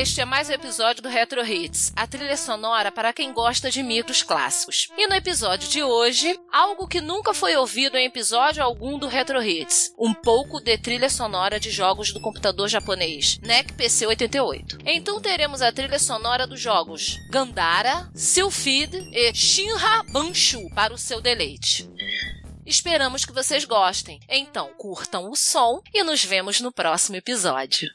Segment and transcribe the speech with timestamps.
[0.00, 3.82] Este é mais um episódio do Retro Hits, a trilha sonora para quem gosta de
[3.82, 4.88] micros clássicos.
[4.96, 9.42] E no episódio de hoje, algo que nunca foi ouvido em episódio algum do Retro
[9.42, 14.78] Hits, um pouco de trilha sonora de jogos do computador japonês, NEC PC 88.
[14.86, 21.20] Então teremos a trilha sonora dos jogos Gandara, Sylphid e Shinra Banshu para o seu
[21.20, 21.86] deleite.
[22.64, 24.18] Esperamos que vocês gostem.
[24.30, 27.90] Então, curtam o som e nos vemos no próximo episódio.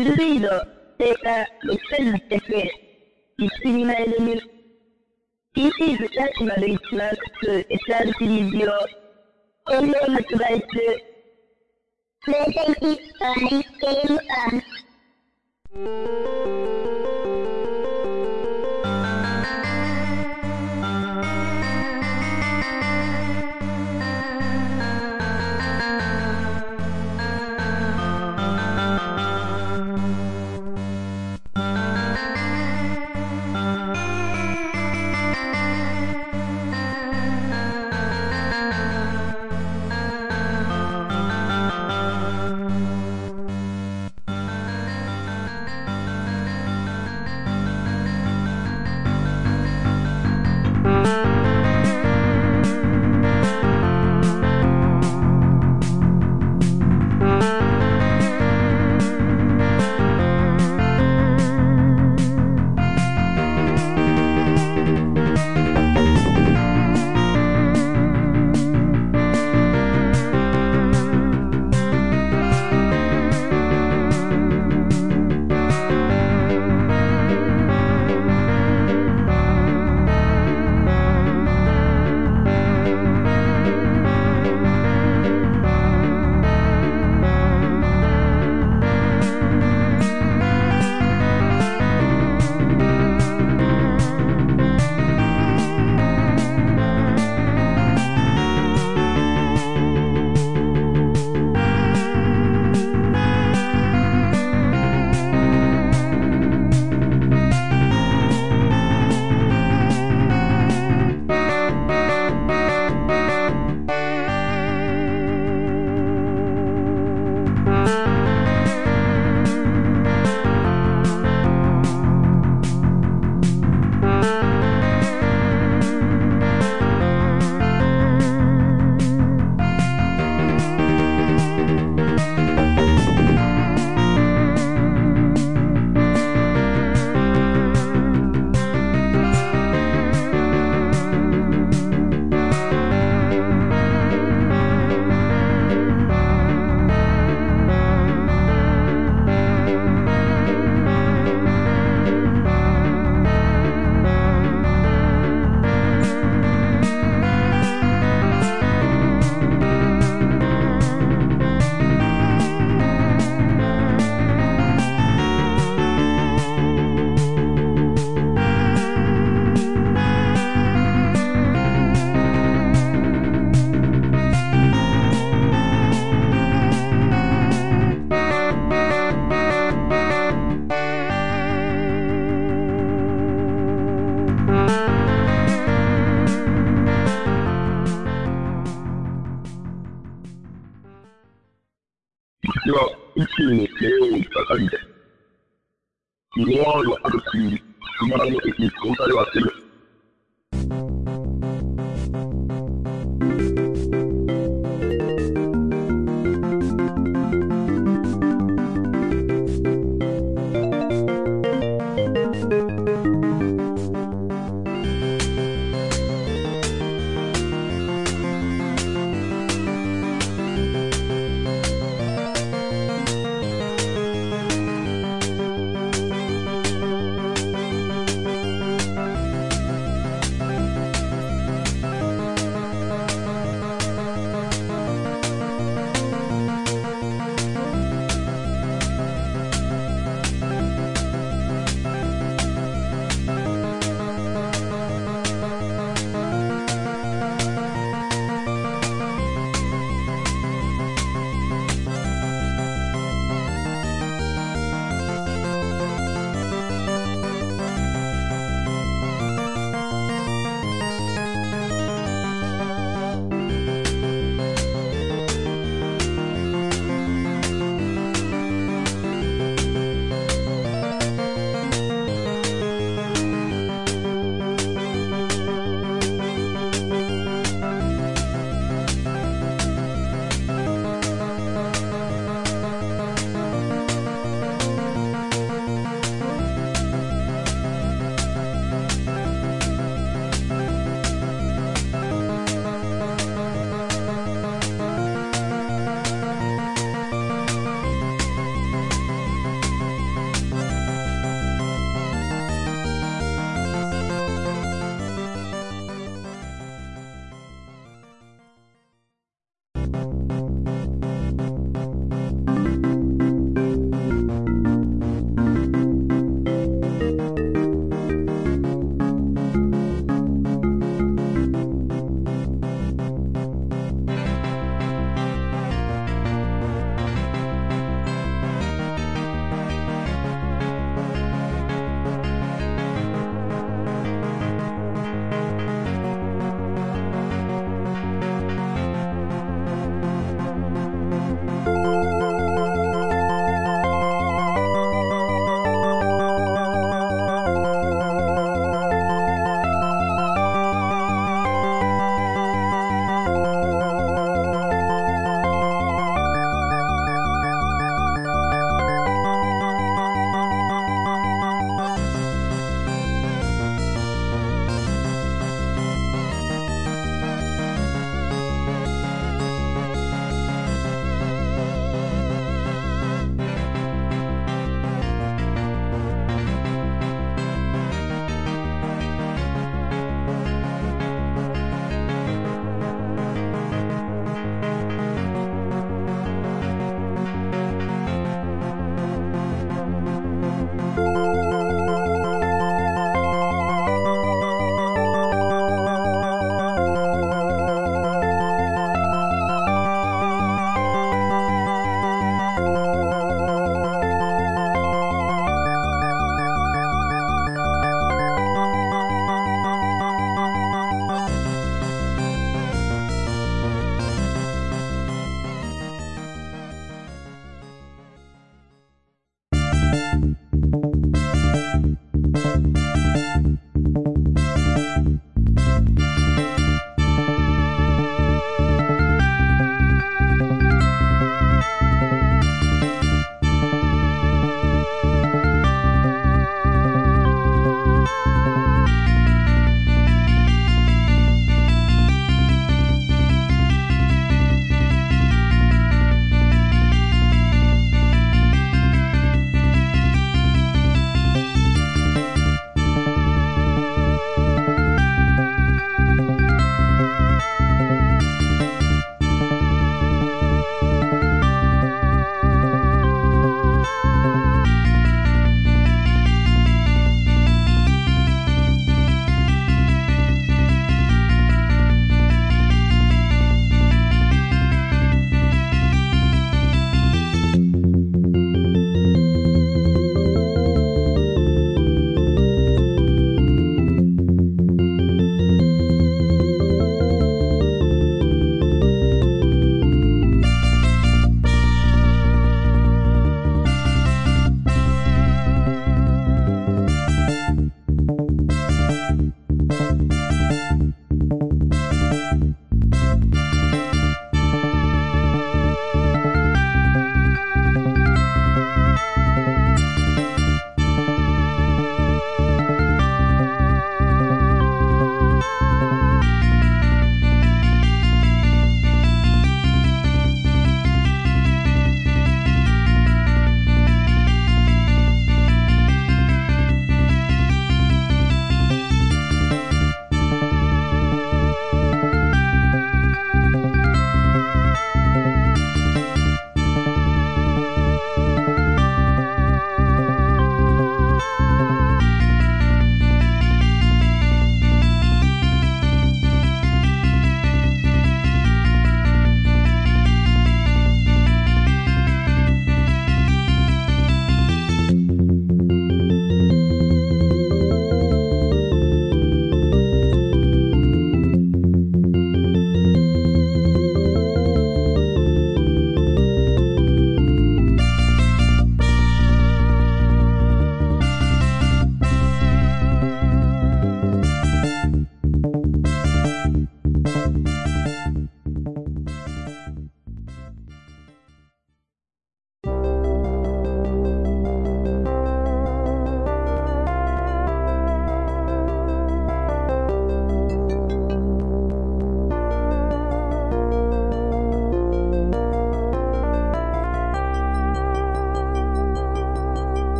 [0.00, 0.50] Silbido
[0.98, 2.70] deja los senos de fiel,
[3.36, 4.40] encima de